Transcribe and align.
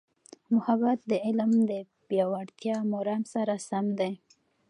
محبت 0.53 0.99
د 1.11 1.13
علم 1.25 1.51
د 1.69 1.71
پیاوړتیا 2.07 2.75
مرام 2.93 3.23
سره 3.33 3.53
سم 3.67 3.85
دی. 3.99 4.13